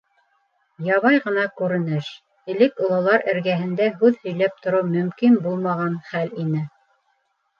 [0.85, 2.07] Ябай ғына күренеш,
[2.53, 6.65] элек ололар эргәһендә һүҙ һөйләп тороу мөмкин булмаған хәл ине.